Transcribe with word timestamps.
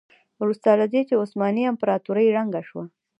وروسته 0.41 0.69
له 0.81 0.85
دې 0.93 1.01
چې 1.07 1.19
عثماني 1.21 1.63
امپراتوري 1.71 2.33
ړنګه 2.35 2.61
شوه. 2.67 2.85